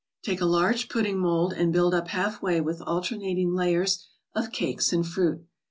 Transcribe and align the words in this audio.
Take 0.23 0.41
a 0.41 0.45
large 0.47 0.89
pud¬ 0.89 1.03
ding 1.03 1.19
mold, 1.19 1.53
and 1.53 1.71
build 1.71 1.93
up 1.93 2.07
half 2.07 2.41
way 2.41 2.59
with 2.59 2.81
alternating 2.81 3.53
layers 3.53 4.03
of 4.33 4.51
cakes 4.51 4.91
and 4.91 5.05
fruit. 5.07 5.45